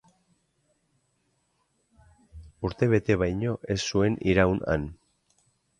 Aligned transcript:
Urtebete 2.71 3.21
baino 3.27 3.55
ez 3.77 3.81
zuen 3.95 4.21
iraun 4.35 4.63
han. 4.75 4.93